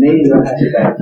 [0.00, 0.94] Niin vähän sitä.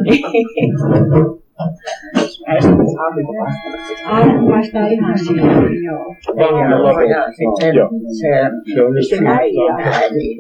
[4.07, 6.15] Aamupasta ihan silloin, joo.
[7.11, 7.75] Ja sitten
[8.19, 8.31] se,
[9.09, 9.77] se äijä,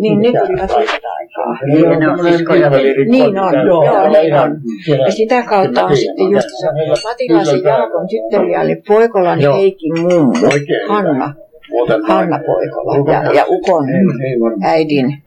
[0.00, 0.36] niin
[0.76, 1.58] aikaa.
[1.66, 2.70] Niin, ne on siskoja.
[3.10, 4.60] Niin on, joo, niin on.
[5.06, 6.66] Ja sitä kautta on sitten just se
[7.08, 10.32] Matilaisen Jaakon tyttäriä, eli Poikolan Heikin mummo,
[10.88, 11.34] Hanna,
[12.08, 13.84] Hanna Poikola ja, ja Ukon
[14.62, 15.25] äidin.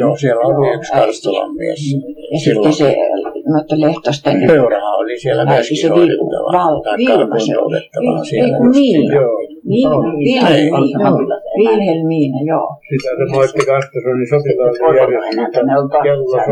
[0.00, 1.80] Joo, siellä oli yksi Karstolan mies.
[2.32, 2.96] Ja sitten se
[3.52, 6.52] noiden Lehtosten Peurahan oli siellä myöskin se hoidettava.
[6.58, 7.76] Val- tai Vilma se oli.
[7.78, 8.46] Vil- siellä.
[8.46, 9.14] ei kun Miina.
[9.14, 9.38] Joo.
[9.64, 9.88] Niin,
[10.26, 11.18] Vilhelmiina, joo.
[11.58, 12.68] Vilhelmiina, joo.
[12.90, 15.72] Sitä se moitti Kastasonin sotilaallinen järjestelmä.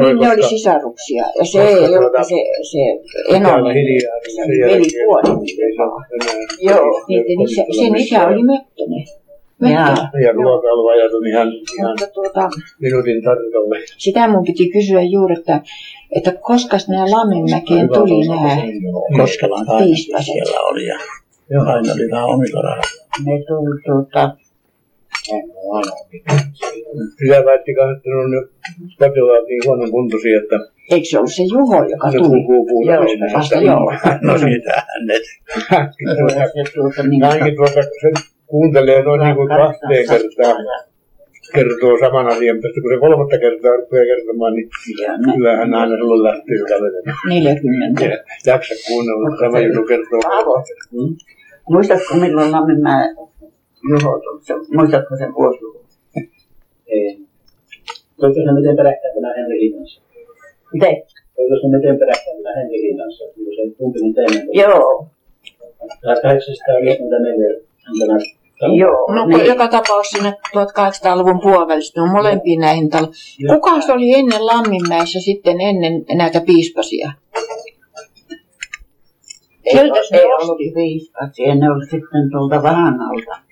[0.02, 1.24] Niin ne oli sisaruksia.
[1.38, 2.38] Ja se ei ollut se,
[2.72, 2.82] se
[3.36, 4.16] Enonen, hiljaa.
[4.36, 5.30] se veli puoli.
[6.68, 9.04] Joo, niiden isä, sen isä oli Möttönen.
[9.60, 10.18] Möttö.
[10.24, 12.48] Ja ruokailuvajat on ihan, ihan Mutta tuota,
[12.80, 13.76] minuutin tarkalle.
[13.98, 15.60] sitä mun piti kysyä juuri, että,
[16.16, 18.56] että koska nämä Lammenmäkeen tuli nämä
[19.16, 20.32] Koskelan Piispaset.
[20.32, 20.98] siellä oli ja
[21.50, 23.04] aina oli vähän omilla rahoilla.
[23.26, 24.36] Ne tuli tuota,
[27.18, 28.48] Sitä väitti kanssa, että ne on
[28.98, 30.56] potilaat niin huonon kuntoisia, että
[30.90, 32.44] eikö se ollut se Juho, joka ne tuli?
[32.46, 32.92] puuta.
[32.92, 33.04] Joo,
[33.34, 33.92] vasta joo.
[34.26, 35.14] No siitähän ne.
[36.64, 38.10] se tuota niin Ainakin tuota, se
[38.50, 40.56] kuuntelee noin niin kuin kahteen kertaan
[41.54, 44.68] kertoo saman asian, mutta kun se kolmatta kertaa rupeaa kertomaan, niin
[45.34, 47.16] kyllähän aina silloin lähtee kävelemään.
[47.28, 48.04] 40.
[48.04, 50.20] Ja Jaksa kuunnella, mutta sama juttu kertoo.
[51.70, 53.16] Muistatko milloin Lamminmäen
[53.90, 54.40] Juho tuli?
[54.42, 55.84] Se- Muistatko sen vuosiluvun?
[56.86, 57.18] Ei.
[58.20, 60.00] Toiko se miten peräkkäin tämä Henri Linnassa?
[60.72, 60.94] Miten?
[61.36, 63.24] Toiko se miten peräkkäin tämä Henri Linnassa?
[63.34, 64.40] Kun se tunti niin teemme.
[64.52, 65.06] Joo,
[66.02, 66.96] 1854
[67.90, 68.16] on tämä
[68.78, 69.14] joo.
[69.14, 69.46] No niin.
[69.46, 73.06] joka tapauksessa sinne 1800-luvun puolivälistä on molempiin näihin talo.
[73.48, 77.12] Kuka se oli ennen Lamminmäessä sitten ennen näitä piispasia?
[79.64, 79.74] Ei,
[80.08, 83.50] se ei ollut viiskasia, ne oli sitten tuolta Vahanalta.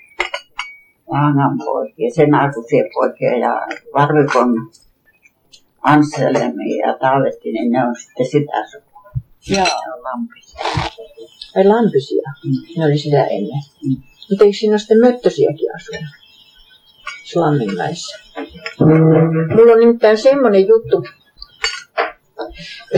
[1.10, 4.70] Vahanan poikia, sen aikuisia poikia ja Varvikon
[5.82, 9.10] Anselmi ja Taavetti, niin ne on sitten sitä sukua.
[9.50, 9.64] Joo.
[9.64, 10.60] Ne on lampisia.
[11.56, 12.30] Ai Lampisia.
[12.76, 13.62] Ne oli sitä ennen.
[14.30, 16.04] Mutta eikö siinä sitten möttösiäkin asunut?
[17.34, 18.18] Lamminmäessä.
[19.56, 21.04] Mulla on nimittäin semmoinen juttu,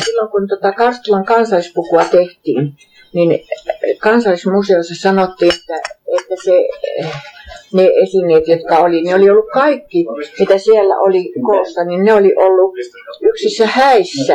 [0.05, 2.77] silloin kun tota Karstulan kansallispukua tehtiin,
[3.13, 3.41] niin
[3.99, 5.75] kansallismuseossa sanottiin, että,
[6.19, 6.53] että se,
[7.73, 10.07] ne esineet, jotka oli, ne oli ollut kaikki,
[10.41, 12.75] mitä siellä oli koossa, niin ne oli ollut
[13.23, 14.35] yksissä häissä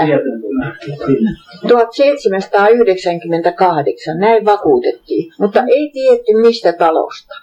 [1.67, 7.33] 1798, näin vakuutettiin, mutta ei tiedetty mistä talosta.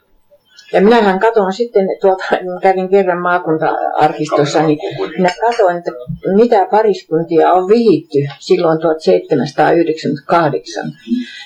[0.72, 4.78] Ja minähän katson sitten, tuolta, kun kävin kerran maakunta-arkistossa, niin
[5.16, 5.90] minä katsoin, että
[6.34, 10.92] mitä pariskuntia on vihitty silloin 1798.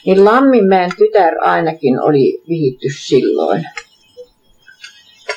[0.06, 3.64] Niin Lamminmäen tytär ainakin oli vihitty silloin.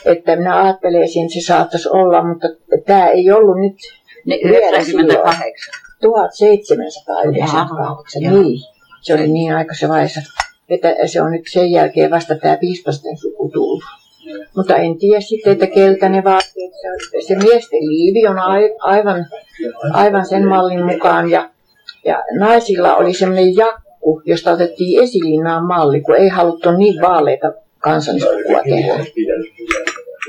[0.05, 2.47] Että minä ajattelen, että se saattaisi olla, mutta
[2.85, 3.75] tämä ei ollut nyt
[4.25, 5.73] Niin Vielä 98.
[6.01, 8.59] 1798, Jaha, niin.
[9.01, 10.21] Se oli niin aikaisessa vaiheessa,
[10.69, 13.83] että se on nyt sen jälkeen vasta tämä piispasten suku tullut.
[14.55, 16.71] Mutta en tiedä sitten, että keltä ne vaatteet.
[17.01, 19.25] Se, se miesten liivi on ai- aivan,
[19.93, 21.29] aivan sen mallin mukaan.
[21.29, 21.49] Ja,
[22.05, 28.63] ja naisilla oli semmoinen jakku, josta otettiin esilinnaan malli, kun ei haluttu niin vaaleita kansallispukua
[28.63, 29.05] tehdä.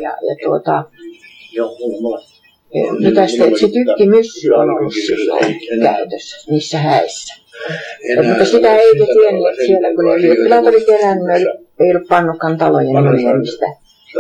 [0.03, 0.85] Ja, ja tuota,
[2.99, 7.35] mitä se, se tykkimyssy on ollut silloin käytössä niissä häissä.
[8.17, 11.49] Ja, mutta sitä ei te tienneet siellä, kun ne ylioppilaat oli kerännyt,
[11.81, 13.67] ei ollut pannutkaan talojen nimiä, mistä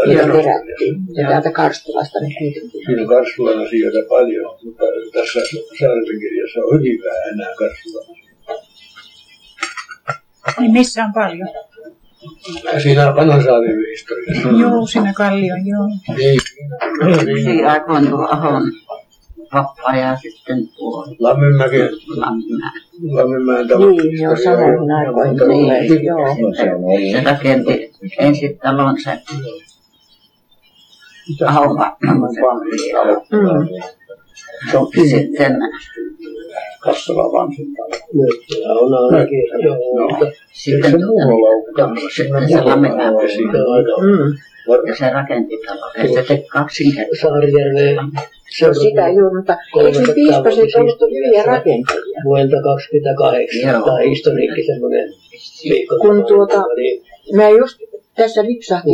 [0.06, 0.94] niitä kerättiin.
[1.14, 2.84] Ja täältä Karstulasta ne kuitenkin.
[2.86, 5.40] Kyllä Karstulan asioita paljon, mutta tässä
[5.80, 8.16] Saarisen kirjassa on hyvin vähän enää Karstulan
[10.60, 11.48] Niin missä on paljon?
[12.82, 14.48] Siinä Vanhasaaren historiassa.
[14.48, 15.88] Joo, siinä Kallion, joo.
[16.18, 16.36] Ei,
[17.42, 18.62] Siinä aikoin tuo Ahon
[19.52, 21.76] pappa ja sitten tuo Lamminmäki,
[22.16, 22.82] Lamminmäen.
[23.10, 25.86] Lamminmäen Niin, joo, samoihin aikoihin tulee.
[25.86, 26.36] Joo.
[27.12, 29.18] Se rakenti ensin talon se
[31.46, 32.06] Ahon pappa,
[33.28, 33.68] kun
[34.70, 35.08] se Mm.
[35.08, 35.52] sitten
[36.80, 37.96] Kassala vanhin talo.
[38.64, 39.76] Ja on ainakin, joo.
[40.52, 40.90] sitten
[42.12, 43.14] sitten se Lamminmäen
[44.02, 44.36] Mm.
[44.88, 45.90] ja se rakenti talon.
[45.96, 47.26] Ja se teki kaksinkertaisesti.
[47.26, 47.96] Saarijärven
[48.58, 52.20] Se on sitä juuri, mutta eikö ne piispaset ollut hyviä rakentajia?
[52.24, 53.82] vuodelta 28, Joo.
[53.86, 55.12] tai historiikki semmoinen.
[56.00, 56.64] Kun tuota-
[57.36, 57.78] Mä just
[58.22, 58.90] tässä lipsahti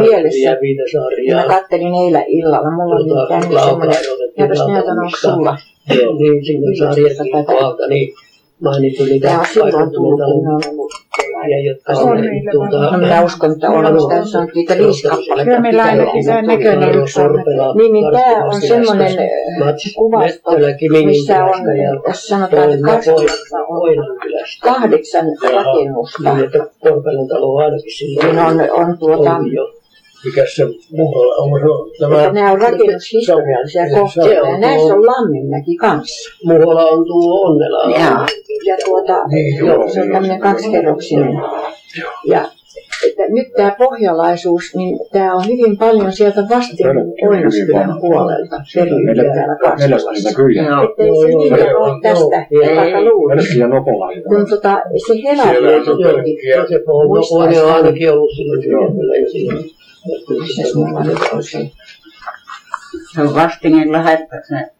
[0.00, 0.56] mielessä.
[1.34, 2.70] Mä kattelin eilen illalla.
[2.70, 3.96] Mulla oli nyt semmoinen,
[4.38, 5.58] jääpäs näytän, onko sulla.
[6.02, 8.14] Joo, niin siinä Saariakin kohdalta, niin
[8.60, 10.87] mainittu niitä Tämä on silloin tullut, kun on ollut
[11.46, 12.90] ja jotka Se on on meillä tuota.
[12.90, 15.44] No minä uskon, että on ollut tässä sanottiin, että viisi kappaletta.
[15.44, 17.30] Kyllä meillä ainakin se näköinen yksi on.
[17.74, 20.50] Niin, niin tämä on semmoinen äh, kuvasto,
[21.06, 21.60] missä on,
[22.08, 24.06] jos sanotaan, että Kastilassa on
[24.62, 26.34] kahdeksan rakennusta.
[26.34, 28.26] Niin, että Korpelon talo on ainakin silloin.
[28.26, 29.38] Niin on, on tuota,
[30.24, 32.18] Mikäs se Muhola, onko se tämä...
[32.20, 36.30] että nämä on rakennushistoriallisia kohteita ja näissä on Lamminmäki kanssa.
[36.44, 37.98] Muhola on tuo Onnela.
[37.98, 38.26] Ja,
[38.66, 40.12] ja tuota, Niin, joo, se on niin.
[40.12, 41.32] tämmöinen kaksikerroksinen.
[42.26, 42.44] Ja
[43.06, 46.86] että nyt tämä pohjalaisuus, niin tämä on hyvin paljon sieltä Vastin
[47.28, 50.34] Oinoskylän puolelta periytyy täällä Kastilassa.
[50.36, 50.62] kyllä.
[50.62, 53.00] Että ei se niinkään ole tästä, vaikka
[53.68, 54.24] nopolainen.
[54.28, 56.66] Kun tota, se Siellä helavyöt on Joo, pelkkiä.
[56.68, 59.78] se on on ainakin ollut silloin
[60.40, 61.70] Missäs mulla nyt on se?
[63.14, 64.70] Se on Vastingilla että se,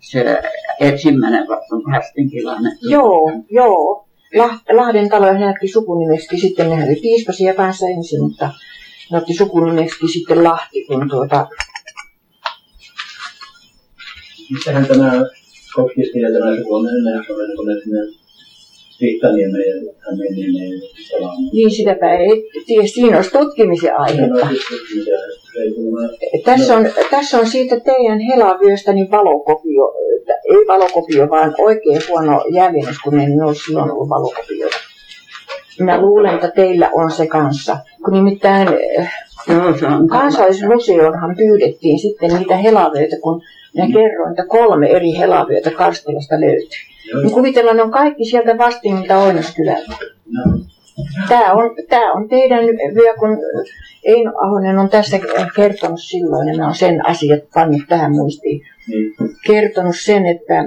[0.00, 0.42] se
[0.80, 1.46] ensimmäinen
[1.92, 2.78] vastinkilainen.
[2.82, 4.08] Joo, joo.
[4.36, 8.52] Lah- Lahden talo hän otti sukunimeksi, sitten ne oli piispasia kanssa ensin, mutta
[9.10, 11.46] ne otti sukunimeksi sitten Lahti, kun tuota,
[14.50, 15.12] Missähän tämä
[15.74, 16.86] Koskisti ja tämä suku on
[17.56, 18.23] kun ne sinne
[21.52, 24.48] niin sitäpä ei tiedä, siinä olisi tutkimisen aihetta.
[26.44, 29.94] Tässä on, tässä on siitä teidän helavyöstä niin valokopio,
[30.50, 34.76] ei valokopio, vaan oikein huono jäljennys, kun ei ole silloin ollut valokopioita.
[35.78, 37.76] Minä luulen, että teillä on se kanssa.
[38.04, 39.08] Kun nimittäin eh,
[40.08, 43.42] kansallismuseoonhan pyydettiin sitten niitä helavyöitä, kun
[43.74, 46.93] minä kerroin, että kolme eri helavyötä Karstilasta löytyy.
[47.22, 49.92] Niin kuvitellaan, ne on kaikki sieltä Vastingilta Oinoskylältä.
[51.28, 53.38] Tämä on, tämä on teidän vyö, kun
[54.04, 55.20] Eino Ahonen on tässä
[55.56, 59.14] kertonut silloin, ja mä olen sen asiat pannut tähän muistiin, Niin.
[59.46, 60.64] kertonut sen, että,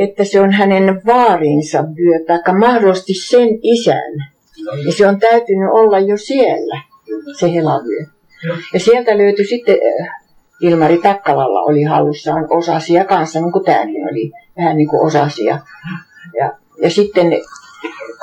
[0.00, 4.32] että se on hänen vaarinsa vyö, tai mahdollisesti sen isän.
[4.86, 6.82] Ja se on täytynyt olla jo siellä,
[7.38, 8.04] se helavyö.
[8.74, 9.76] Ja sieltä löytyi sitten,
[10.62, 15.58] Ilmari Takkalalla oli hallussaan osasia kanssa, niin kuin tämäkin oli vähän niin kuin osasia.
[16.38, 17.26] Ja, ja sitten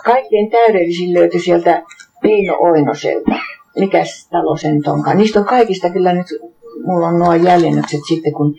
[0.06, 1.84] kaikkein täydellisin löytyi sieltä
[2.24, 3.32] Eino Oinoselta.
[3.80, 5.18] Mikäs talo se nyt onkaan?
[5.18, 6.28] Niistä on kaikista kyllä nyt,
[6.86, 8.56] mulla on nuo jäljennykset sitten, kun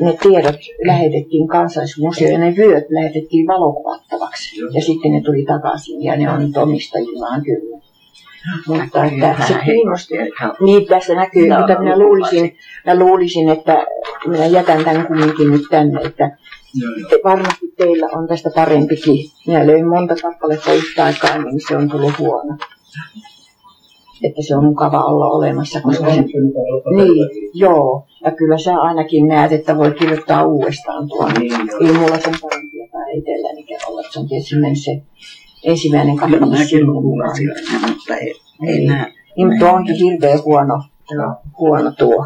[0.00, 4.60] ne tiedot lähetettiin kansallismuseoon ja ne vyöt lähetettiin valokuvattavaksi.
[4.74, 7.85] Ja sitten ne tuli takaisin ja ne on nyt omistajillaan kyllä.
[8.66, 10.14] Mutta että se kiinnosti.
[10.60, 12.56] Niin tässä näkyy, Joo, mutta minä luulisin,
[12.86, 13.86] mä luulisin, että
[14.26, 16.36] minä jätän tämän kumminkin nyt tänne, että
[17.10, 19.30] te, varmasti teillä on tästä parempikin.
[19.46, 22.56] Minä löin monta kappaletta yhtä aikaa, niin se on tullut huono.
[24.22, 26.24] Että se on mukava olla olemassa, koska se...
[26.96, 28.06] Niin, joo.
[28.24, 31.32] Ja kyllä sä ainakin näet, että voi kirjoittaa uudestaan tuon.
[31.80, 34.02] Ei mulla sen parempia tai itsellänikään olla.
[34.10, 35.02] Se on tietysti mennyt se
[35.66, 36.84] ensimmäinen Kyllä kappale mäkin sinne.
[36.84, 37.48] luulasin,
[37.88, 38.34] mutta ei,
[38.68, 39.12] ei näe.
[39.36, 40.84] Niin, mutta tuo onkin hirveän huono,
[41.58, 42.24] huono tuo.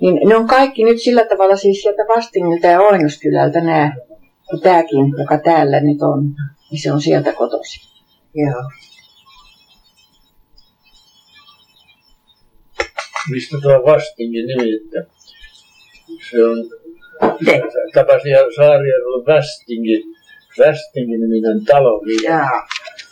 [0.00, 3.96] Niin ne on kaikki nyt sillä tavalla siis sieltä Vastingilta ja Oinoskylältä nämä,
[4.50, 6.34] kun tämäkin, joka täällä nyt on,
[6.70, 7.90] niin se on sieltä kotoisin.
[8.34, 8.70] Joo.
[13.30, 15.14] Mistä tuo Vastingin nimi, että
[16.30, 16.56] se on
[17.94, 20.02] tapasin Saarijärvellä Västingin,
[20.58, 22.02] Västingin niminen talo.
[22.06, 22.66] Niin, Jaa.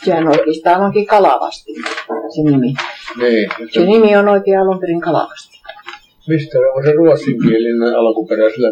[0.04, 1.72] Sehän oikeastaan onkin Kalavasti,
[2.34, 2.74] se nimi.
[3.20, 3.50] niin.
[3.74, 5.58] Se nimi on oikein alun perin Kalavasti.
[6.28, 8.68] Mistä on se ruotsinkielinen alkuperäisellä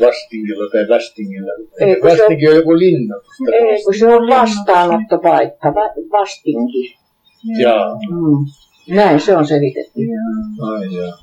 [0.00, 1.88] Vastingilla tai?
[1.88, 3.14] Ei, kun se on- on joku linna.
[3.52, 6.96] Ei, kun se on vastaanottopaikka, va- vastinki.
[7.60, 7.94] Jaa.
[7.94, 8.94] Mm.
[8.96, 10.00] Näin se on selitetty.
[10.62, 11.18] Ai jaa.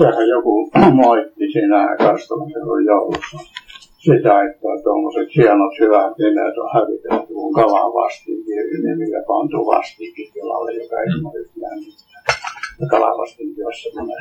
[0.00, 0.70] Vähän joku
[1.02, 3.38] moitti siinä Karstalaisen joulussa
[4.06, 10.28] sitä, että tuommoiset hienot hyvät nimet on hävitetty, kun kalan vastinkin nimi ja pantu vastinkin
[10.32, 12.16] tilalle, joka ei ole yhtään mitään.
[12.80, 14.16] Ja kalan vastinkin on semmoinen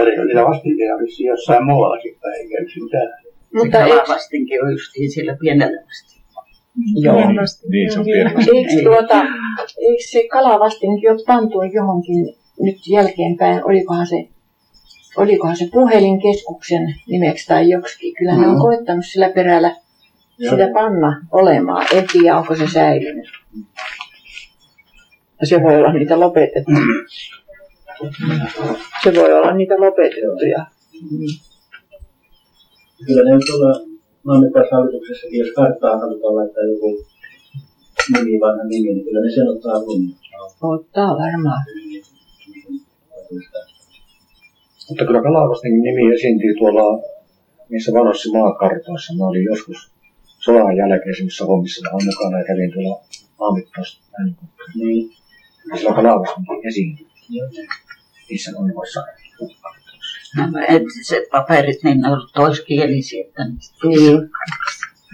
[0.00, 3.08] eri, niitä vastinkeja vissiin jossain muuallakin päin, eikä yksi mitään.
[3.54, 6.14] Mutta se eikö, kalavastinkin on justiin sillä pienellä vasti.
[7.04, 7.16] joo.
[7.72, 8.30] Niin, se on pieni.
[8.30, 9.18] Eikö, tuota,
[9.86, 12.20] eikö se kalavastinkin ole pantu johonkin
[12.66, 14.16] nyt jälkeenpäin, olikohan se,
[15.18, 18.14] olikohan se puhelinkeskuksen nimeksi tai joksikin.
[18.18, 19.76] Kyllä ne on koettanut sillä perällä
[20.50, 21.86] sitä panna olemaan.
[21.94, 23.28] En tiedä, onko se säilynyt.
[25.44, 26.72] Se voi olla niitä lopetettu.
[29.02, 30.66] Se voi olla niitä lopetettuja.
[33.06, 33.80] Kyllä ne tuolla
[34.22, 37.04] maanmittaushallituksessakin, jos karttaa halutaan laittaa joku
[38.12, 40.18] nimi, vanha nimi, niin kyllä ne sen ottaa huomioon.
[40.62, 41.64] Ottaa varmaan.
[44.88, 47.02] Mutta kyllä Kalavastin nimi esiintyy tuolla
[47.68, 49.14] niissä vanhoissa maakartoissa.
[49.16, 49.90] Mä olin joskus
[50.38, 53.00] sodan jälkeisimmissa hommissa vähän mukana ja kävin tuolla
[53.38, 54.00] maanmittaus
[54.74, 55.10] Niin.
[55.76, 57.06] Sillä Kalavastinkin esiintyy
[58.30, 59.04] niissä vanhoissa.
[60.36, 64.30] Nämä entiset paperit, niin ne on toiskielisiä, että niistä Niin.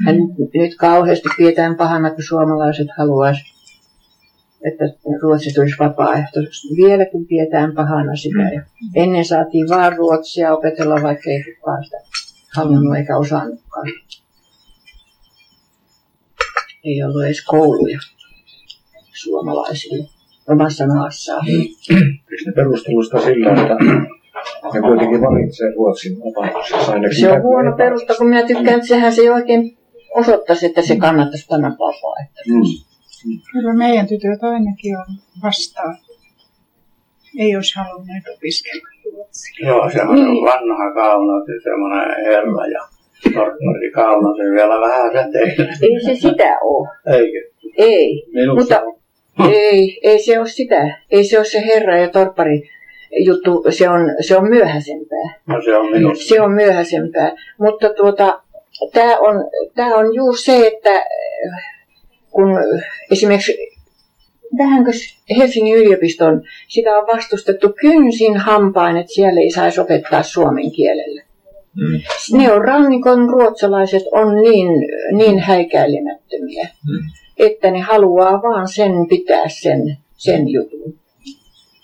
[0.07, 3.54] Ja nyt, kauheasti pidetään pahana, kun suomalaiset haluaisi,
[4.65, 4.85] että
[5.23, 6.69] Ruotsi tulisi vapaaehtoisesti.
[6.77, 8.55] Vieläkin pidetään pahana sitä.
[8.55, 8.63] Ja
[8.95, 11.97] ennen saatiin vaan ruotsia opetella, vaikka ei kukaan sitä
[12.57, 13.87] halunnut eikä osannutkaan.
[16.85, 17.99] Ei ollut edes kouluja
[19.13, 20.09] suomalaisille
[20.49, 21.49] omassa maassaan.
[21.49, 23.75] Eikö ne perustelusta sillä, että
[24.75, 26.17] ne kuitenkin valitsee Ruotsin
[26.89, 27.21] ainakin?
[27.21, 29.79] Se on huono perusta, kun minä tykkään, että sehän se ei oikein
[30.15, 32.85] osoittaisi, että se kannattaisi panna vapaaehtoisesti.
[32.89, 32.94] Mm.
[33.53, 35.07] Kyllä meidän tytöt ainakin on
[35.43, 35.97] vastaan.
[37.39, 39.69] Ei olisi halunneet opiskella ruotsia.
[39.69, 40.45] Joo, semmoinen Niin.
[40.45, 42.81] vanha kauna, se semmoinen herra ja
[43.35, 45.73] torppari kauna, se vielä vähän säteillä.
[45.83, 46.89] Ei se sitä ole.
[47.07, 47.51] Eikö?
[47.77, 48.27] Ei.
[48.35, 48.83] Meillä Mutta
[49.53, 50.99] ei, ei se ole sitä.
[51.11, 52.71] Ei se ole se herra ja torppari
[53.25, 53.65] juttu.
[53.71, 55.41] Se on, se on myöhäisempää.
[55.47, 56.25] No se on minusta.
[56.25, 57.33] Se on myöhäisempää.
[57.59, 58.41] Mutta tuota,
[58.93, 59.35] tämä on,
[59.75, 60.91] tää on juuri se, että
[62.35, 62.51] kun
[63.11, 63.59] esimerkiksi
[64.59, 64.91] vähänkö
[65.39, 71.23] Helsingin yliopiston, sitä on vastustettu kynsin hampain, että siellä ei saisi opettaa suomen kielellä.
[71.77, 72.01] Mm.
[72.39, 74.69] Ne on rannikon ruotsalaiset on niin,
[75.17, 76.99] niin häikäilemättömiä, Mm.
[77.39, 80.95] että ne haluaa vaan sen pitää sen, sen jutun.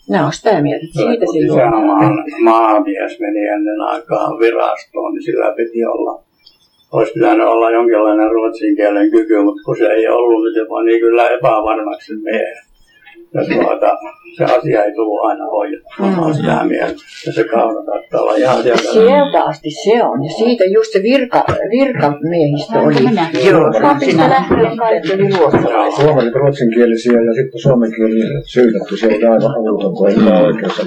[0.09, 1.39] Nämä on sitä mieltä, että siitä se.
[1.39, 6.23] Isänmaan maamies meni ennen aikaan virastoon, niin sillä piti olla,
[6.93, 11.01] olisi pitänyt olla jonkinlainen ruotsin kielen kyky, mutta kun se ei ollut, niin se pani
[11.01, 12.70] kyllä epävarmaksi miehen.
[13.35, 13.97] Ja tuota,
[14.37, 16.19] se asia ei tullut aina hoidettua, mm.
[16.19, 17.01] on sitä mieltä.
[17.27, 18.83] Ja se kauna saattaa olla ihan sieltä.
[18.83, 20.25] Sieltä asti se on.
[20.25, 22.95] Ja siitä just se virka, virkamiehistö oli.
[23.51, 25.97] Joo, papista lähtien kaikki oli ruotsalaisia.
[25.97, 28.97] Suomalaiset ruotsinkielisiä ja sitten suomenkielisiä syytetty.
[28.97, 30.83] Se oli aivan avuton, kun ei mitään oikeassa.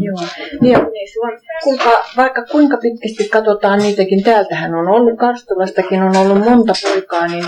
[0.00, 0.16] Joo.
[0.60, 6.16] Niin, on, niin on, kuinka, vaikka kuinka pitkästi katsotaan niitäkin, täältähän on ollut, Karstulastakin on
[6.16, 7.44] ollut monta poikaa, niin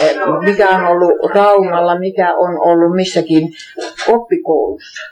[0.00, 3.48] eh, mikä on ollut Raumalla, mikä on ollut missäkin
[4.08, 5.02] oppikoulussa.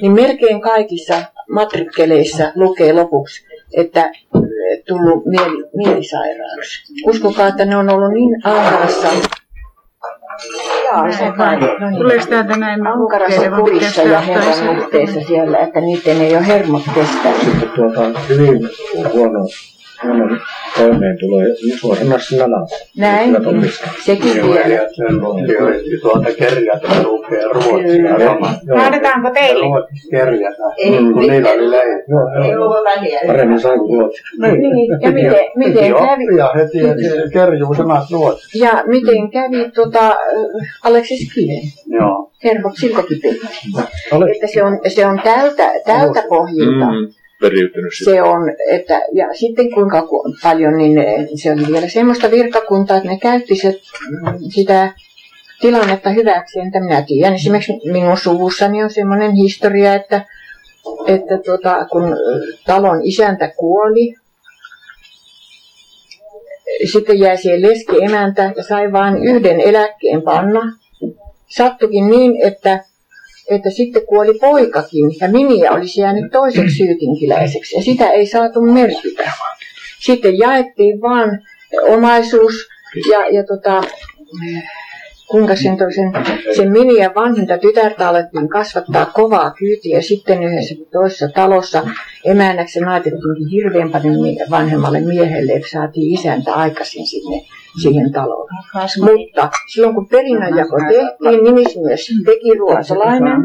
[0.00, 6.92] Niin melkein kaikissa matrikkeleissa lukee lopuksi, että eh, tullut mieli, mielisairaaksi.
[7.06, 9.08] Uskokaa, että ne on ollut niin ankarassa.
[11.80, 11.98] No niin.
[11.98, 17.40] Tuleeko täältä näin ankarassa kurissa ja herran nuhteessa siellä, että niiden ei ole hermot kestänyt.
[17.40, 18.68] Sitten tuota, hyvin
[19.12, 19.48] huono,
[20.04, 20.36] huono
[20.78, 22.66] toimeentulo ja suoranaisesti nälä.
[22.96, 23.36] Näin,
[24.04, 24.66] sekin vielä.
[24.66, 25.20] ja sen
[26.00, 28.18] tuolta kerjätä lukee ruotsia.
[28.26, 29.30] Sama.
[29.34, 29.64] Teille?
[29.64, 31.64] Ruotsiksi kerjätä, Ei, kun niillä oli.
[32.08, 32.66] Joo, Ei joo.
[32.66, 33.20] ole väliä.
[33.26, 34.36] Paremmin sai kuin ruotsiksi.
[34.40, 38.58] Niin, ja miten, miten Piti kävi, oppia heti, että se kerjuu sanat ruotsiksi.
[38.58, 40.16] ja miten kävi tota,
[40.84, 42.30] Aleksis Kiven, Joo.
[42.44, 43.32] hermot silkokipeä.
[44.12, 44.30] Ole.
[44.30, 46.86] Että se on, se on tältä, tältä pohjilta.
[46.86, 47.08] Mm,
[47.40, 48.14] periytynyt sitten.
[48.14, 50.98] Se on, että, ja sitten kuinka ku- paljon, niin
[51.42, 54.92] se oli vielä semmoista virkakuntaa, että ne käytti se, mm, sitä
[55.60, 57.34] tilannetta hyväksi, entä minä tiedän.
[57.34, 60.24] Esimerkiksi minun suvussani on semmoinen historia, että,
[61.06, 62.16] että tota, kun
[62.66, 64.14] talon isäntä kuoli,
[66.92, 70.60] sitten jäi siihen leski emäntä ja sai vain yhden eläkkeen panna.
[71.46, 72.84] Sattukin niin, että
[73.50, 79.32] että sitten kuoli poikakin ja Miniä olisi jäänyt toiseksi syytinkiläiseksi ja sitä ei saatu merkitä.
[80.00, 81.42] Sitten jaettiin vaan
[81.88, 82.54] omaisuus
[83.10, 83.82] ja, ja tota,
[85.30, 91.88] kuinka sen, sen, sen Miniä vanhinta tytärtä alettiin kasvattaa kovaa kyytiä sitten yhdessä toisessa talossa
[92.24, 94.16] emännäksi laitettiinkin hirveän paljon
[94.50, 97.42] vanhemmalle miehelle, että saatiin isäntä aikaisin sinne
[97.82, 98.48] siihen taloon.
[99.00, 103.36] Mutta silloin kun perinnönjako tehtiin, nimismies teki ruotsalainen,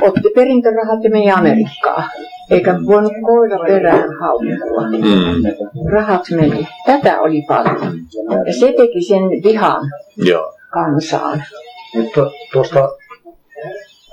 [0.00, 2.10] otti perintörahat ja meni Amerikkaan.
[2.50, 4.82] Eikä voinut koira perään haukkua.
[4.90, 5.90] Mm.
[5.92, 6.68] Rahat meni.
[6.86, 7.98] Tätä oli paljon.
[8.46, 10.54] Ja se teki sen vihan Joo.
[10.70, 11.42] kansaan.
[11.94, 12.88] Mutta tuosta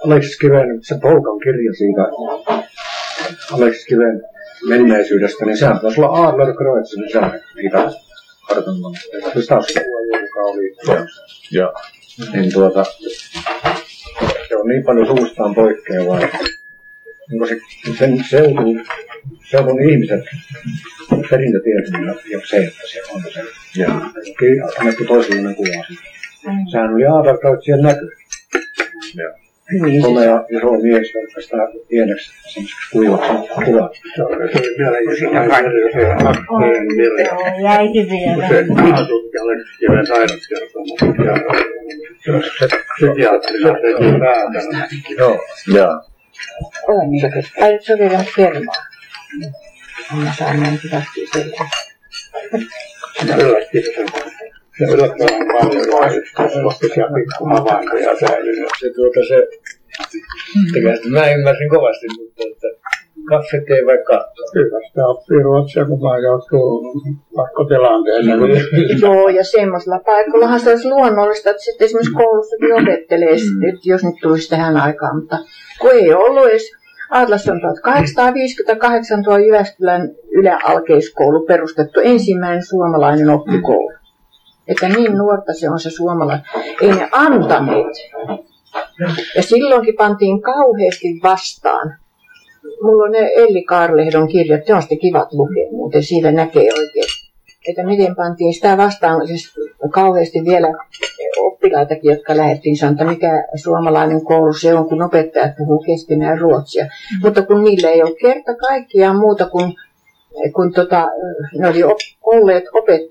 [0.05, 2.01] Aleksis Kiven, se Poukan kirja siitä
[3.53, 4.21] Aleksis Kiven
[4.69, 7.91] menneisyydestä, niin sehän taisi olla Adler Kreutz, niin se niitä
[8.47, 8.97] kartanolla.
[9.33, 9.67] Se taas
[10.21, 10.75] joka oli
[11.51, 11.73] Joo.
[12.33, 12.85] niin tuota,
[14.47, 16.21] se on niin paljon suustaan poikkeavaa.
[16.21, 16.37] että
[17.33, 17.59] Onko se
[17.99, 18.61] sen seutu
[19.49, 20.21] se on mun ihmiset
[21.29, 23.43] perintötietoja ja se, että se on se.
[23.75, 23.91] Joo.
[24.37, 26.03] Kyllä annettu toisenlainen kuva siitä.
[26.71, 28.09] Sehän oli Aatar siellä näkyy.
[29.71, 30.01] Joo.
[30.01, 31.07] Komea iso mies
[31.39, 31.57] sitä
[31.89, 33.31] pieneksi semmoiseksi kuivaksi
[33.65, 34.01] kuvaksi.
[34.15, 34.37] Se oli
[34.77, 35.25] vielä iso
[35.85, 36.15] virja.
[37.63, 38.47] Jäikin vielä.
[38.47, 40.99] Se maatutkijalle kiven sairauskertomus.
[42.27, 44.87] Ja se psykiatrilla teki päätänä.
[45.17, 45.39] Joo.
[45.75, 46.03] Joo.
[46.87, 47.63] On se.
[47.63, 48.85] Ai, se oli vielä kermaa.
[50.23, 51.69] Mä saan näin hyvästi selvää.
[53.27, 53.81] Ja se.
[53.95, 54.05] Se
[54.81, 58.69] yllättävän paljon yksityiskohtaisia pikkuhavaintoja säilynyt.
[58.79, 59.47] Se tuota se,
[60.73, 62.67] tekee, mä ymmärsin kovasti, mutta että
[63.29, 64.51] katset ei vaikka katsoa.
[64.53, 66.93] Kyllä sitä oppii ruotsia, kun vaan joutuu
[67.35, 68.39] pakkotilanteeseen.
[69.01, 73.69] Joo, ja semmoisella paikallahan se olisi luonnollista, että sitten esimerkiksi koulussakin opettelee, mm.
[73.69, 75.37] että jos nyt tulisi tähän aikaan, mutta
[75.81, 76.71] kun ei ollut edes
[77.09, 84.02] Atlas on 1858 tuo Jyväskylän yläalkeiskoulu perustettu ensimmäinen suomalainen oppikoulu.
[84.67, 86.45] Että niin nuorta se on se suomalainen.
[86.81, 87.95] Ei ne antaneet.
[89.35, 91.97] Ja silloinkin pantiin kauheasti vastaan.
[92.81, 97.05] Mulla on ne Elli Kaarlehdon kirjat, ne on sitten kivat lukea muuten, siitä näkee oikein.
[97.67, 99.53] Että miten pantiin sitä vastaan, siis
[99.91, 100.67] kauheasti vielä
[101.37, 106.85] oppilaitakin, jotka lähdettiin sanoa, että mikä suomalainen koulu se on, kun opettajat puhuu keskenään ruotsia.
[107.23, 109.73] Mutta kun niillä ei ole kerta kaikkiaan muuta kuin,
[110.55, 111.07] kun tota,
[111.57, 111.83] ne oli
[112.23, 113.01] olleet opet,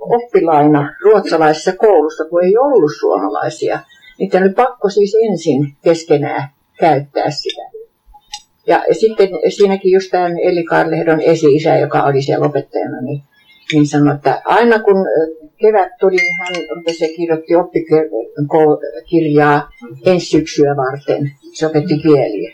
[0.00, 3.80] oppilaina ruotsalaisessa koulussa, kun ei ollut suomalaisia.
[4.18, 6.48] Niitä oli pakko siis ensin keskenään
[6.80, 7.62] käyttää sitä.
[8.66, 13.22] Ja sitten siinäkin just tämän Eli Karlehdon esi-isä, joka oli siellä opettajana, niin,
[13.72, 15.06] niin sanoi, että aina kun
[15.60, 16.54] kevät tuli, niin hän
[17.00, 19.70] ja kirjoitti oppikirjaa
[20.06, 21.30] ensi syksyä varten.
[21.52, 22.52] Se opetti kieliä.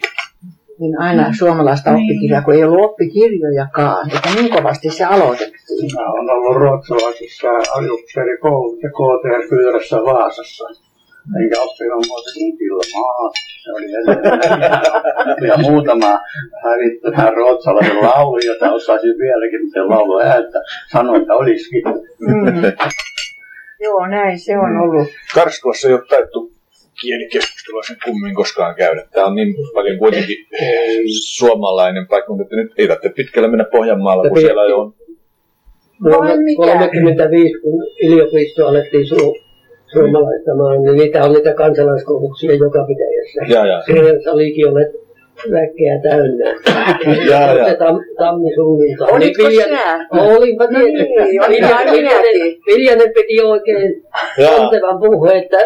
[0.81, 5.91] Niin aina suomalaista oppikirjaa, kun ei ollut oppikirjojakaan, että niin kovasti se aloitettiin.
[5.95, 10.65] Mä olen ollut ruotsalaisessa ajupseerikoulussa KTR Pyörässä Vaasassa.
[11.43, 13.33] Enkä oppinut muuta kuin Kilmaa.
[13.63, 13.89] Se oli.
[15.49, 16.21] Ja muutama
[16.65, 20.59] hävittävä ruotsalainen laulu, jota osasin vieläkin, mutta en laulu ääntä.
[20.93, 21.85] Sanoin, että olisikin.
[22.21, 22.63] Mm.
[23.81, 25.09] Joo, näin se on ollut.
[25.35, 26.56] Karstulassa ei ole taidettu
[27.01, 29.03] kielikeskustelua sen kummin koskaan käydä.
[29.13, 30.37] Tämä on niin paljon kuitenkin
[31.37, 34.95] suomalainen paikka, mutta nyt ei tarvitse pitkälle mennä Pohjanmaalla, kun siellä jo on.
[36.01, 36.17] Mikä?
[36.17, 37.75] 1935, kun
[38.07, 39.43] yliopisto alettiin su-
[39.93, 43.55] suomalaistamaan, niin niitä on niitä kansalaiskoulutuksia joka pitäjässä.
[43.55, 43.83] Ja, ja.
[43.83, 44.89] Siellä olikin olet
[45.53, 46.51] väkeä täynnä.
[47.31, 47.75] Ja, ja.
[47.77, 49.09] Tam, tammisunnuntai.
[49.13, 50.09] Olitko Vilja- sinä?
[50.11, 51.39] Olinpa No niin, tietysti.
[51.39, 51.93] olin Vilja- minäkin.
[51.93, 54.03] Viljanen, Viljanen piti oikein
[54.61, 55.59] antevan puheen, että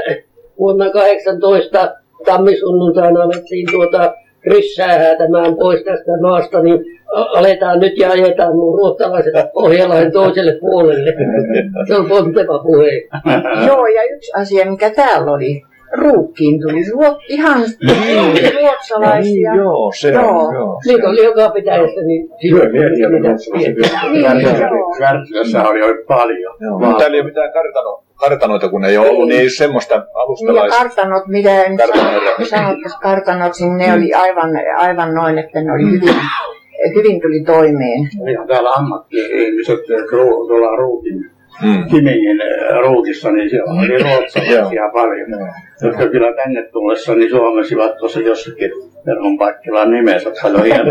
[0.60, 4.14] vuonna 18 tammisunnuntaina alettiin tuota
[4.46, 6.78] rissää häätämään pois tästä maasta, niin
[7.12, 11.14] aletaan nyt ja ajetaan nuo ruotsalaiset pohjalaisen toiselle puolelle.
[11.88, 12.90] Se on ponteva puhe.
[13.66, 15.62] Joo, ja yksi asia, mikä täällä oli.
[15.92, 17.60] Ruukkiin tuli ruot, ihan
[18.60, 19.54] ruotsalaisia.
[19.54, 20.46] Joo, se Joo.
[20.46, 20.54] on.
[20.54, 20.80] Joo.
[20.86, 24.34] Niitä oli joka pitäjässä, niin Työmiehiä mitä ruotsalaisia.
[24.34, 24.94] Niin, joo.
[24.98, 26.56] Kärsilässä oli jo paljon.
[26.60, 26.78] Joo.
[26.78, 29.94] Mutta täällä ei ole mitään kartano, kartanoita, kun ei ole ollut, niin ei ole semmoista
[29.94, 30.78] Niin ja alustalaista.
[30.82, 32.44] kartanot, mitä nyt Kartanoita.
[32.44, 36.14] sanottaisiin kartanoksi, niin ne oli aivan, aivan noin, että ne oli hyvin,
[36.94, 38.00] hyvin tuli toimeen.
[38.30, 39.80] Ihan täällä ammatti-ihmiset
[40.12, 41.30] ruu- tuolla Ruukin,
[41.62, 41.84] Mm.
[41.90, 45.28] Kimingin eh, Ruukissa, niin siellä oli ruotsalaisia paljon.
[45.82, 48.70] Jotka kyllä tänne tullessa niin suomesivat tuossa jossakin
[49.04, 50.86] Terhon Pakkilan nimensä paljon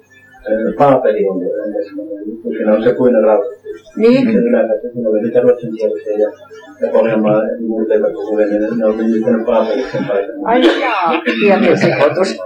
[0.78, 1.42] paapeli on
[1.78, 2.24] ensimmäinen.
[2.42, 3.48] Siinä on se puinen rauta.
[3.96, 6.32] Niin, Ja yläpäässä siinä oli niitä ruotsinkielisiä ja,
[6.80, 10.34] ja Pohjanmaa ja muut eivät puhuneet, niin ne on nimittänyt paapeliksi paikan.
[10.44, 12.38] ai jaa, pieni sekoitus.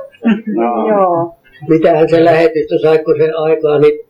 [0.56, 1.34] No, Joo.
[1.68, 4.06] Mitähän se lähetystö sai, kun se aikaa, niin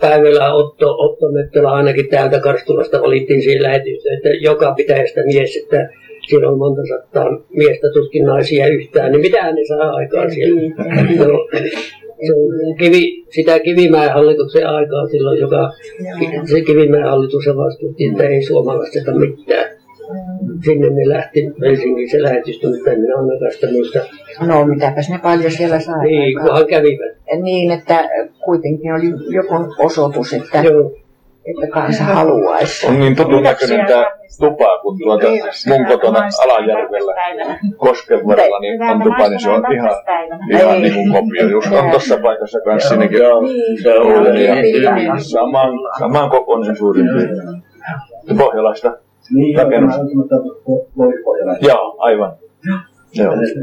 [0.00, 5.88] päivällä Otto, Otto Möttölä ainakin täältä Karstulasta valittiin siihen lähetystöön, että joka pitäjästä mies, että
[6.28, 10.60] siellä on monta sataa miestä, tuskin naisia yhtään, niin mitähän ne saa aikaan siellä?
[11.26, 11.48] No,
[12.78, 15.72] kivi, sitä Kivimäen hallituksen aikaa silloin, joka
[16.44, 19.70] se Kivimäen hallitus vastuutti, että ei suomalaisteta mitään.
[20.64, 23.98] Sinne ne lähti Helsingin se lähetystö, mutta en minä ainakaan sitä muista.
[24.46, 27.16] No mitäpäs ne paljon siellä sai Niin, kunhan kävivät.
[27.42, 28.08] Niin, että
[28.44, 31.01] kuitenkin oli joku osoitus, että, Joo.
[31.44, 32.86] Että kansa haluaisi.
[32.86, 34.04] On niin totun näköinen tämä
[34.40, 35.26] tupa, kun tuota
[35.66, 37.14] mun kotona Alajärvellä
[37.76, 39.90] Kosken varrella niin on tupa, niin se on ihan,
[40.50, 40.80] ihan Ei.
[40.82, 41.48] niin kuin kopio.
[41.48, 43.18] Just on tossa paikassa kanssa siinäkin.
[43.18, 45.20] Niin, Se on niin, ja niin, niin.
[45.24, 47.62] saman, saman kokoinen suurin piirtein.
[48.28, 48.96] Ja Pohjalaista
[49.30, 49.56] Niin,
[51.60, 52.36] joo, aivan.
[53.14, 53.34] Joo.
[53.36, 53.58] Niin.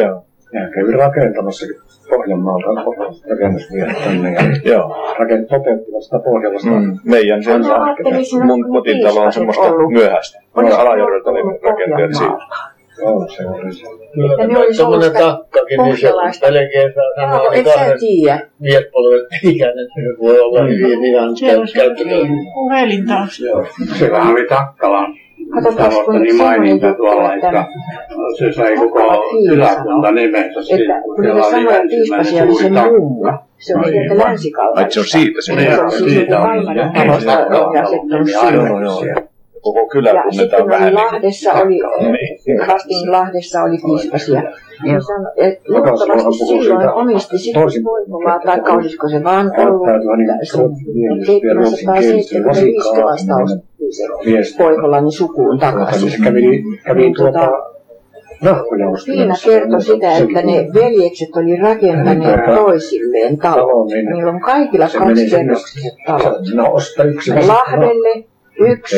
[0.00, 0.24] Joo.
[0.52, 1.66] Ja kävin rakentamassa
[2.10, 2.68] Pohjanmaalta
[3.30, 5.14] rakennusmiehet tänne ja Joo.
[5.18, 6.70] rakent, toteuttivat sitä Pohjolasta.
[6.70, 6.98] Mm.
[7.04, 9.92] Meidän sen Mä siinä mun on kotitalo on semmoista ollut.
[9.92, 10.38] myöhäistä.
[10.54, 12.30] Olisiko Alajärveltä oli rakenteet siitä.
[12.30, 12.80] Pohjanmaalta?
[12.98, 13.86] Joo, se oli se.
[14.32, 16.12] Että ne Tuommoinen takkakin, niin se
[16.50, 17.98] melkein saa sanoa, Joo, niin et sä kahden
[18.58, 22.28] miespolven ikäinen, se voi olla hyvin ihan se käyttöön.
[22.54, 23.46] puhelinta on se.
[23.46, 23.66] Joo.
[23.98, 25.14] Siellähän oli Takkalan
[25.54, 27.66] Niin semmoinen maininta tuolla, että- että
[28.38, 33.46] se sai koko kyläkunta sanoo, nimensä siitä, kun siellä oli ensimmäinen suuri takka.
[33.58, 34.24] Se on sieltä.
[34.74, 36.64] Ai, se on siitä se Se Niin, on siitä on
[38.54, 39.30] Joo, niin.
[39.62, 41.78] Koko kylä Ja sitten tunnetaan oli vähän niin Lahdessa, oli,
[42.46, 42.68] Niin.
[42.68, 44.42] Vastin Lahdessa oli piispasia.
[44.82, 44.96] Niin
[45.36, 51.26] että Joka luultavasti silloin omisti sitten Voivolaa, tai olisiko se vaan ollut Näyttäytyy niin
[52.54, 53.69] sen
[54.08, 54.58] ruotsin kielisesti ja ruotsin kielisesti 775 vasikkaa osti se mies.
[54.58, 56.10] Voivolan sukuun Tuota, niin takaisin.
[56.10, 57.48] se kävi, kävi Niin, tuota
[58.92, 59.50] ostamassa.
[59.50, 63.68] kertoi sitä, että ne veljekset oli rakentaneet toisilleen talon.
[63.68, 66.38] Talon, niin Niillä on kaikilla se meni kaksikerroksiset talot.
[66.54, 67.30] No, osta yksi.
[67.46, 68.24] Lahdelle
[68.60, 68.96] yksi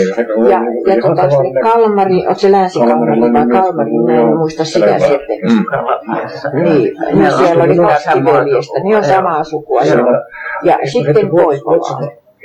[0.51, 1.63] ja, niin ja tota, se tavallinen.
[1.63, 5.39] Kalmari, onko se Länsi-Kalmari vai Kalmari, Kalmari, mä en muista sitä sitten.
[5.43, 6.63] Mm.
[6.63, 6.93] Niin,
[7.27, 9.81] on siellä oli kaksi veljestä, ne on sukua, samaa sukua.
[10.65, 11.31] Ja sitten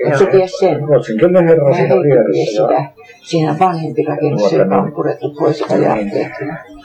[0.03, 0.79] Voivola, se tiesi sen.
[0.83, 2.51] Ruotsinkielinen herra Ja siinä vieressä.
[2.61, 2.73] sitä.
[2.73, 2.89] Ja
[3.21, 6.31] Siinä vanhempi rakennus, joka on purettu pois sitä jälkeen.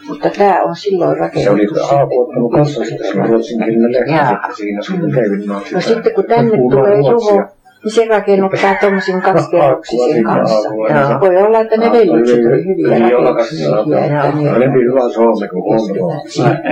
[0.08, 1.96] Mutta tämä on silloin se oli rakennettu.
[1.96, 5.80] Aapo ottanut kanssa sitten se ruotsinkielinen lehti sitten siinä, kun kävin No sitä.
[5.80, 7.34] sitten kun tänne tulee ruotsia.
[7.34, 7.44] Juho,
[7.84, 10.68] niin se rakennuttaa tuommoisen kaksikerroksisen kanssa.
[10.88, 11.20] Ja aakkua.
[11.20, 15.78] voi olla, että ne Aakkua veljekset oli hyviä ne niin hyvä Suomi kuin on.
[15.78, 16.62] keskenään siinä.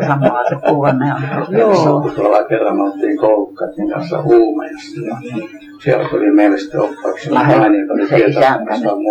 [0.00, 1.58] Se samaa sukua, ne on.
[1.58, 2.10] Joo.
[2.16, 5.16] Tuolla kerran oltiin koulukkaiden kanssa Huumajassa ja
[5.80, 8.40] siellä tuli meille sitten oppaaksi Lähellä nainen, joka oli se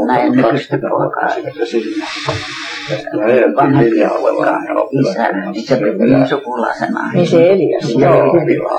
[0.08, 0.99] näin kuin nykyistä 20 poikaa.
[0.99, 2.06] vuotta sitten sinne.
[2.89, 4.60] Ja sitten ajeltiin Vanhempi linja-alueella
[5.54, 7.12] niin se piti niin sukulasena.
[7.13, 8.34] Niin se Elias, joo.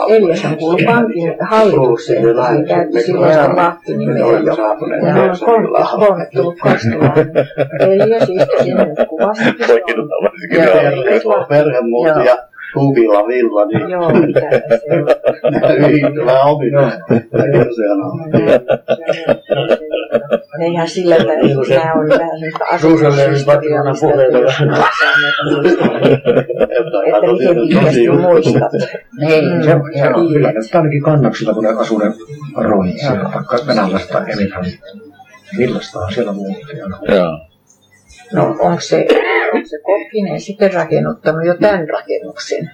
[0.08, 4.16] Elias on kuullut pankin hallitukseen, se käytti silloin Lahti-nimeä.
[5.06, 5.36] Ja hän on
[5.98, 7.18] kolme, tullut Kostulaan.
[7.80, 9.44] Elias istui sinne kuvasti.
[9.68, 10.74] Voikin olla varsinkin Joo.
[10.74, 11.20] reaali.
[11.20, 12.24] Tuo perhe muutti Joo.
[12.24, 12.36] ja
[12.74, 14.56] Huvilla Villa, niin Joo, mitä se
[14.92, 16.26] on.
[16.26, 16.98] vähän omituista.
[17.76, 18.20] Sehän on.
[20.60, 22.64] Eihän sillä tavalla, nämä oli vähän semmoista.
[27.14, 28.72] Että miten pitkästi muistat.
[29.20, 30.28] Niin, se on joo.
[30.28, 32.12] Kyllä ainakin kannaksilla, kun ne asuu ne
[33.00, 34.24] siellä, vaikka venäläistä.
[35.58, 36.76] Millaista siellä muutti.
[37.08, 37.45] Joo.
[38.32, 39.06] No onko se,
[39.54, 42.70] onko se Kokkinen sitten rakennuttanut jo tämän rakennuksen?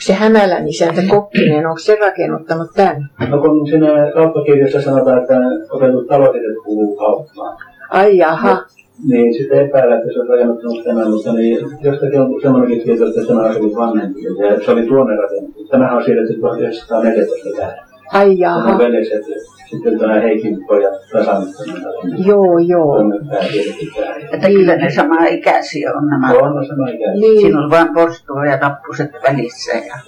[0.00, 3.10] Se Hämälän isäntä Kokkinen, onko se rakennuttanut tämän?
[3.28, 5.34] No kun siinä kauppakirjassa sanotaan, että
[5.70, 7.58] otetut taloudelliset kuuluu kauppaan,
[7.90, 8.64] Ai jaha,
[9.08, 13.20] niin sitten epäillä, että se on rakennuttanut tämän, mutta niin jostakin on semmoinenkin tieto, että
[13.26, 14.22] tämä on ollut vanhempi.
[14.24, 15.64] Ja se oli tuonne rakennettu.
[15.64, 17.74] Tämähän on siirretty 1914 tähän.
[18.12, 18.78] ai Tämä jaha.
[19.70, 22.26] Sitten tämä Heikin pojat tasamittanut.
[22.26, 22.96] Joo, joo.
[24.32, 26.32] Että kyllä ne sama ikäisiä on nämä.
[26.32, 27.20] On sama ikäinen.
[27.20, 29.72] Niin, Siinä on vain porstua ja rappuset välissä.
[29.72, 29.98] Ja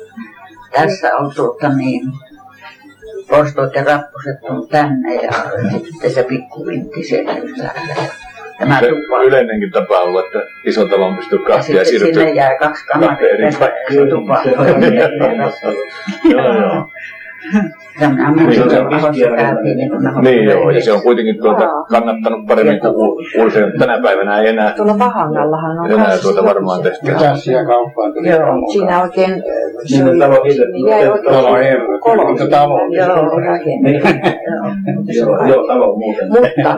[0.73, 2.03] tässä on tuota niin,
[3.31, 5.31] porstuat ja rappuset on tänne ja
[5.91, 7.95] sitten se pikkuvintti siellä ylhäällä.
[7.97, 8.05] Ja
[8.59, 9.23] Tämä Se tupa.
[9.23, 12.19] yleinenkin tapa ollut, että iso talo pystyy Ja kahtia ja sitten siirrytty.
[12.21, 14.43] sinne jää kaksi eri kamaria ja se tupa.
[16.31, 16.89] Joo, joo.
[18.01, 18.69] Niin, se on
[19.63, 19.91] niin
[20.23, 22.95] Niin joo, ja se on kuitenkin tuota kannattanut paremmin kuin
[23.45, 23.73] Ulsen.
[23.79, 27.07] Tänä päivänä ei enää, tuolla Vahangallahan on enää tuota varmaan tehty.
[27.37, 29.39] Siellä kauppaan tuli Joo, siinä oikein, äh,
[29.85, 30.45] se Niin, oli, talo
[30.89, 31.99] jäi oikein talo herra,
[32.29, 34.09] mutta talo- Joo, rakennettu.
[35.49, 36.29] Joo, talo muuten.
[36.29, 36.77] Mutta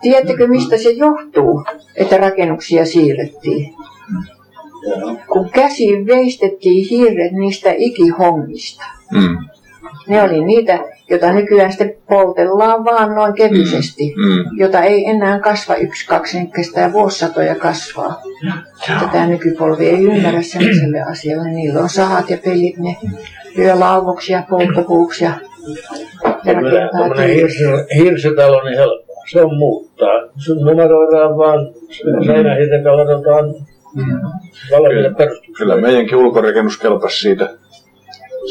[0.00, 1.64] tiedättekö mistä se johtuu,
[1.96, 3.74] että rakennuksia siirrettiin?
[5.32, 8.84] Kun käsiin veistettiin hiiret niistä ikihongista.
[9.12, 9.36] Mm,
[10.08, 10.78] Ne oli niitä,
[11.10, 14.58] joita nykyään sitten poltellaan vaan noin kevyisesti, mm.
[14.58, 18.22] jota ei enää kasva yksi, kaksi, niin kestää vuosisatoja kasvaa.
[19.00, 21.50] Tätä nykypolvi ei ymmärrä sellaiselle asialle.
[21.50, 22.96] Niillä on sahat ja pellit, ne
[23.56, 25.32] lyö lauvoksi ja polttopuuksi ja
[26.44, 27.30] Tämmöinen
[27.96, 29.24] hirsitalo, niin helppoa.
[29.30, 30.14] Se on muuttaa.
[30.36, 31.74] Se numeroidaan vaan
[32.26, 33.54] seinä siitä kalatetaan
[34.70, 35.58] valmiille perustuksille.
[35.58, 37.50] Kyllä meidänkin ulkorakennus kelpasi siitä,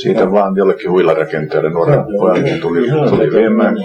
[0.02, 3.76] siitä vaan jollekin huilarakenteelle nuoren pojan, niin tuli, tuli viemään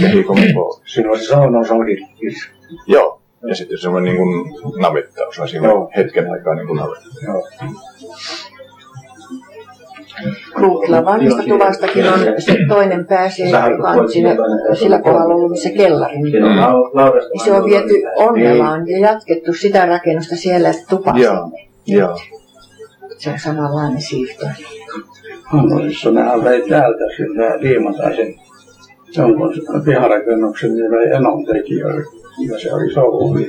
[0.00, 0.80] kehikon pois.
[0.84, 2.50] Siinä oli hirsi.
[2.86, 5.90] Joo, ja sitten semmoinen niin kuin navettaus, siinä Joo.
[5.96, 7.08] hetken aikaa niin kuin navetta.
[7.26, 7.48] Joo.
[10.54, 14.36] Kruutla vanhasta tuvastakin on se toinen pääsee, joka on siinä,
[14.78, 16.16] sillä kohdalla ollut missä kellari.
[16.16, 16.44] Niin
[17.44, 21.50] Se on viety Onnelaan ja jatkettu sitä rakennusta siellä tupa Joo.
[21.86, 22.18] Joo.
[23.18, 24.46] Se on samanlainen siirto.
[25.44, 28.34] Hankolissa nehän vei täältä sillä Liimataisen
[29.16, 29.52] jonkun
[29.84, 32.04] piharakennuksen, vei Enon tekijöille.
[32.48, 33.48] Ja se oli iso huvi.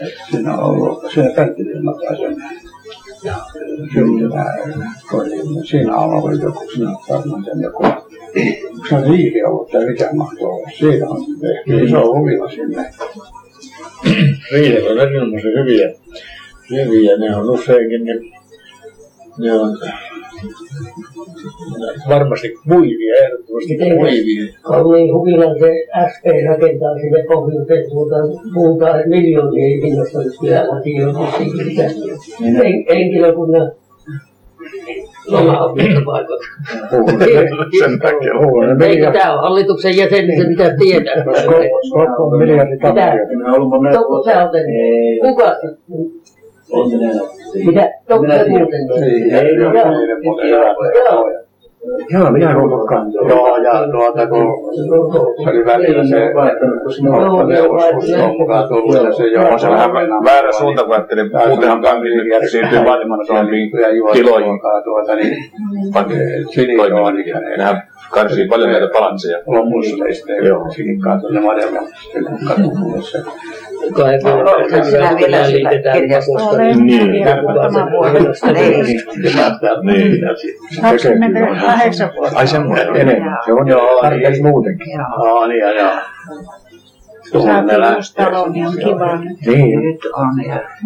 [0.00, 2.36] Et Siinä on ollut, siinä Pentti Liimataisen
[3.92, 4.44] syntymä
[5.12, 9.86] oli, siinä on ollut joku, siinä on varmaan sen joku, onko se riihi ollut tai
[9.86, 10.70] mikä mahtoi olla.
[10.78, 12.90] Siinä on tehty iso huvila sinne.
[14.52, 15.94] Riihet on erinomaisen hyviä.
[16.70, 17.16] Hyviä.
[17.16, 18.14] Ne on useinkin, ne,
[19.38, 19.78] ne on
[22.08, 24.52] varmasti kuivia, ehdottomasti kuivia.
[24.62, 25.70] Kalliin Huvilan se
[26.12, 28.16] SP rakentaa sinne pohjoiseen tuota
[28.54, 30.66] puhutaan miljoonia hinnasta, jos sitä
[32.42, 33.72] hen- henkilökunnan
[35.26, 36.40] loma-opintopaikat.
[37.78, 38.32] Sen takia.
[38.32, 41.14] Eikö miljardi, tämä ole hallituksen jäsen, niin se pitää tietää.
[42.38, 42.78] Miljardi
[45.20, 45.56] Kuka?
[47.66, 47.90] Mitä?
[48.20, 48.68] Minä tiedän.
[49.00, 49.72] Niin, joo.
[50.94, 51.30] Joo.
[52.10, 53.28] Joo, minä en ollut kantaa.
[53.28, 54.74] Joo, ja tuota kun
[55.44, 56.16] se oli välillä se
[57.46, 59.90] neuvostus on mukaan tullut ja se jo On se vähän
[60.24, 63.70] väärä suunta, kun ajattelin, muutenhan pankki nyt siirtyy vaatimattomampiin
[64.12, 64.60] tiloihin.
[64.84, 65.36] Tuota, niin,
[65.94, 66.14] Pankki
[66.50, 67.14] Sili toimimaan.
[67.14, 69.38] on ikään Nehän karsii paljon näitä palansseja.
[69.46, 70.70] lopussa ei sitten Joo.
[70.70, 73.18] sinikkaa tuonne Marjalle sitten katukunnassa.
[73.82, 76.48] Oletko sinä vielä kirjastossa?
[76.48, 77.24] Olen Niin.
[79.82, 80.20] Niin.
[80.80, 82.38] 28 vuotta.
[82.38, 82.96] Ai semmoinen.
[82.96, 83.38] Enemmän.
[83.44, 84.86] Se on jo tarpeeksi muutenkin.
[85.24, 85.92] Joo, niin joo.
[88.52, 89.46] Niin on kiva nyt.
[89.46, 90.26] Niin, Nyt on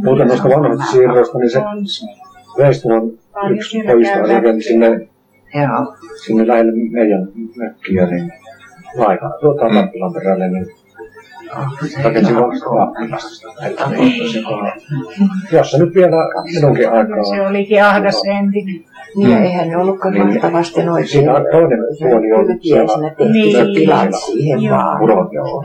[0.05, 2.07] muuten noista vanhoista siirroista, niin se On se.
[2.59, 4.63] Veiston Paljon yksi pojista läpi.
[4.63, 5.09] sinne,
[6.25, 8.33] sinne lähelle meidän mökkiä, niin
[8.97, 10.67] laiva, tuota Lappilan perälle, niin
[13.67, 14.73] Että niin, se kohdalla.
[15.53, 16.17] Jos se nyt vielä
[16.55, 17.47] minunkin aikaa Se on.
[17.49, 18.85] olikin ahdas entinen.
[19.17, 20.27] Niin, ja eihän ne ollutkaan Niin.
[20.27, 21.09] mahtavasti oikein.
[21.09, 23.57] Siinä on toinen puoli on Kylkiäisenä tehty Niin.
[23.57, 24.77] se tilat siihen Joo.
[24.77, 24.99] vaan.
[24.99, 25.65] pudon, joo.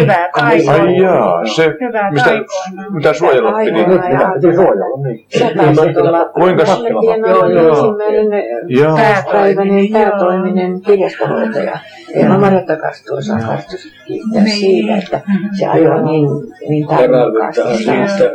[0.00, 0.70] Hyvä taiko.
[0.72, 2.90] Ai jaa, se, Hyvä mistä, taikoina.
[2.90, 3.70] mitä suojella piti.
[3.70, 3.90] Aivan.
[3.90, 5.26] Nyt minä piti suojella, niin.
[5.38, 7.68] Sä taisit olla Kuinkas- Joo, Joo.
[7.68, 8.96] ensimmäinen Joo.
[8.96, 10.00] pääpäiväinen Joo.
[10.10, 11.78] päätoiminen kirjastohoitaja.
[12.14, 14.56] Eeva Marjatta Kastuosa harjoitus kiittää Niin.
[14.56, 15.20] siitä, että
[15.54, 16.28] שהיו עמים
[16.68, 18.28] מאיתנו בקשר.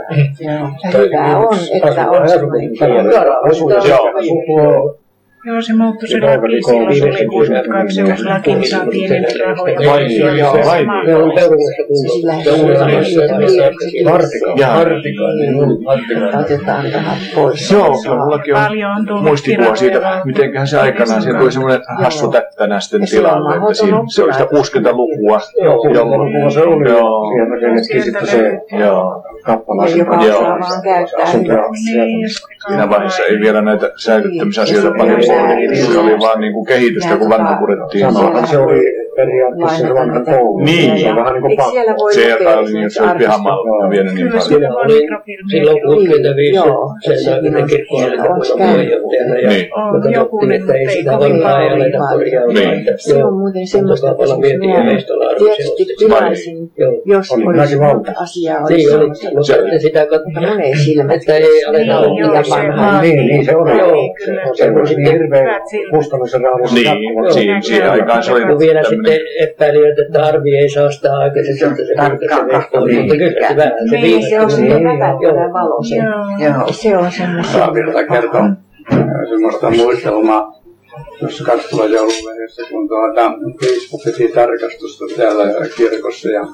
[0.92, 2.26] תגיד, אהרון, איך זה אהרון?
[5.48, 6.64] Joo, se muuttui se laki.
[6.64, 9.92] Silloin se oli 62 se uusi laki, niin saatiin enemmän rahoja.
[9.92, 10.96] Vai niin, joo, mm,
[14.86, 16.40] Hartikainen.
[16.40, 17.72] Otetaan rahat pois.
[17.72, 22.26] Joo, mullakin on Paljon on tullut muistikuva siitä, mitenköhän se aikanaan, siinä tuli semmoinen hassu
[22.26, 22.34] on
[23.12, 26.90] tilalle, että siinä, se oli sitä 60-lukua, Joo, se oli.
[26.90, 27.32] Joo.
[27.32, 29.88] Siihen rakennettiin sitten se joo, kappala.
[29.88, 30.58] Ja joka Joo.
[31.96, 32.30] Niin,
[32.68, 37.30] siinä vaiheessa ei vielä näitä säilyttämisasioita paljon pohdittu, se oli vaan niin kuin kehitystä, kun
[37.30, 38.06] vanha purettiin.
[38.50, 40.58] Se oli periaatteessa se vanhan koulu.
[40.70, 41.00] Niin.
[41.00, 41.72] Se on vähän niin kuin Eikö pakko.
[41.76, 44.48] siellä voi Se, joka oli niin, se oli pihamaalla arkisto- vienyt niin Kyllä paljon.
[44.48, 44.90] siinä on
[45.52, 45.82] Silloin mikrofilmiäkin.
[45.84, 49.66] 65 Joo, sen aikana on kirkkohallituksen siellä, on puheenjohtajana ja Niin.
[49.78, 51.82] On me joku, katsottiin, että ei ei sitä kovin vanhaa ei paljon.
[51.82, 52.54] aleta korjaamaan.
[52.56, 52.80] Niin.
[52.90, 56.92] että Se on muuten semmoista, että paljon siis mietimme minä meistä tietysti tilaisin, Joo.
[57.14, 60.78] jos Oli olisi monta asiaa olisi Niin oli, semmoista, mutta ne sitä mutta katsoo, moneen
[60.86, 61.16] silmät.
[61.16, 63.02] että ei aleta Niin, olla joo, mitä se vanhaa.
[63.02, 63.68] Niin, niin se on.
[63.78, 63.96] Joo.
[64.54, 69.07] Se on semmoinen niin kustannusrahoissa Niin, siihen, siihen aikaan se oli Kun vielä tämmöinen, sitten
[69.40, 72.10] epäilivät, että arvi ei saa sitä aikaiseksi, että se veistää,
[73.00, 75.96] mutta kyllä se vähän se Niin, se on sitten Niin, väpättävä valo se.
[76.98, 77.72] On semmoista.
[78.12, 78.46] Kertoa.
[78.94, 80.58] Äh, semmoista muistelmaa
[81.20, 85.44] tuossa Kattulan joululehdessä, kun tuota, piispa piti tarkastusta täällä
[85.78, 86.48] kirkossa ja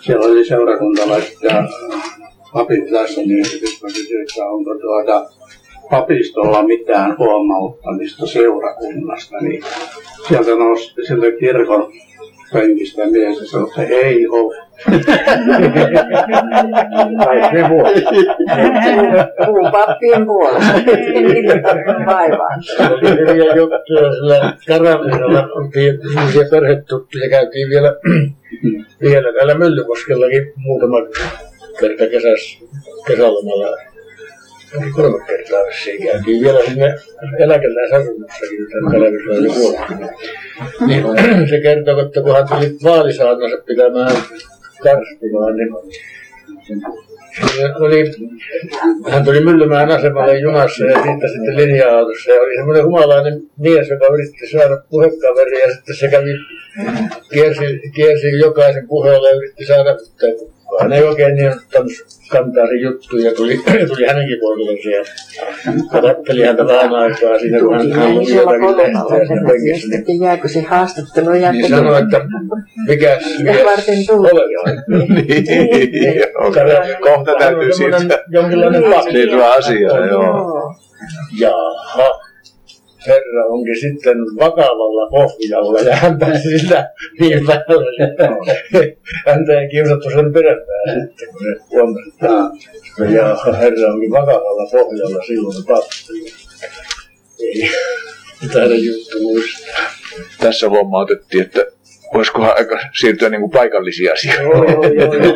[0.00, 1.64] siellä oli seurakuntalaiset ja
[2.52, 5.30] papit läsnä, niin sitten mä kysyin, että onko tuota
[5.90, 9.62] papistolla mitään huomauttamista seurakunnasta, niin
[10.28, 11.92] sieltä nousi sieltä kirkon
[12.52, 14.56] penkistä mies ja sanoi, että ei ole.
[17.24, 18.04] Kaikkien vuosi.
[19.46, 20.72] Puhun pappien puolesta.
[22.06, 22.48] Vaivaa.
[23.02, 27.94] Hyviä juttuja sillä Karamilla oltiin semmoisia perhetuttuja, käytiin vielä,
[29.00, 30.96] vielä täällä Myllykoskellakin muutama
[31.80, 32.58] kerta kesässä,
[33.06, 33.87] kesälomalla.
[34.76, 36.94] Onkin kolme kertaa vissiin käytiin vielä sinne
[37.38, 39.94] eläkeläisasunnossakin, tämän Kalevislainen vuotta.
[40.86, 44.16] Niin se kertoo, että kun hän tuli vaalisaarnansa pitämään
[44.82, 45.68] Karstulaan, niin
[47.80, 48.12] oli,
[49.10, 52.30] hän tuli Myllymäen asemalle junassa ja siitä sitten linja-autossa.
[52.30, 56.34] Ja oli semmoinen humalainen mies, joka yritti saada puhekaveria ja sitten se kävi,
[57.32, 61.92] kiersi, kiersi jokaisen puheelle ja yritti saada, mutta hän ei oikein niin ottanut
[62.28, 63.56] kantaa sen juttuun ja tuli,
[63.88, 65.10] tuli hänenkin puolelle siellä.
[65.92, 69.88] Katseli häntä vähän aikaa siinä, kun hän, luki Isolla jotakin lehteä kolmella siinä ja penkissä.
[69.88, 72.20] Niin, sitten jääkö se haastattelu ja niin sanoi, että
[72.88, 74.28] mikäs Ja varten tuli.
[75.08, 76.52] niin, joo.
[77.00, 80.22] Kohta täytyy siitä Jonkinlainen siirtyä asiaan, joo.
[80.22, 80.74] Joo.
[81.38, 82.27] Jaha,
[83.06, 87.64] herra onkin sitten vakavalla pohjalla ja hän pääsi sitä niin että
[89.26, 95.24] häntä ei kiusattu sen pidempään sitten, kun se huomasi, että jaha, herra onkin vakavalla pohjalla
[95.26, 96.32] silloin pappi.
[97.40, 97.68] Ei,
[98.52, 99.80] taida juttu muistaa.
[100.40, 101.66] Tässä huomautettiin, että
[102.14, 104.42] olisikohan aika siirtyä niin kuin paikallisiin asioihin.
[104.42, 105.32] Joo, joo, joo.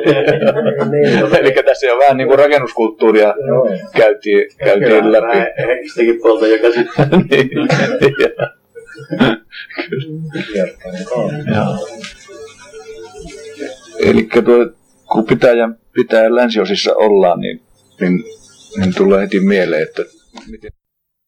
[0.90, 3.70] Niin, Eli tässä jo vähän niin kuin rakennuskulttuuria joo.
[3.96, 5.66] käytiin, käytiin läpi.
[5.66, 7.08] Henkistäkin puolta käsittää.
[7.30, 7.50] Niin.
[14.00, 14.28] Eli
[15.12, 17.60] kun pitäjän, pitäjän länsiosissa ollaan, niin,
[18.00, 18.24] niin,
[18.76, 20.02] niin tulee heti mieleen, että
[20.50, 20.70] miten